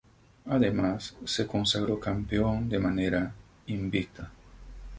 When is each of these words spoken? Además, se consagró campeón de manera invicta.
Además, 0.47 1.15
se 1.25 1.45
consagró 1.45 1.99
campeón 1.99 2.67
de 2.67 2.79
manera 2.79 3.35
invicta. 3.67 4.31